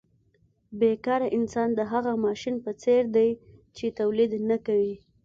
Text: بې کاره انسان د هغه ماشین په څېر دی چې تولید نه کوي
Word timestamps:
بې 0.79 0.91
کاره 1.05 1.27
انسان 1.37 1.69
د 1.75 1.79
هغه 1.91 2.11
ماشین 2.25 2.55
په 2.65 2.71
څېر 2.81 3.01
دی 3.15 3.29
چې 3.77 3.85
تولید 3.99 4.31
نه 4.49 4.57
کوي 4.65 4.95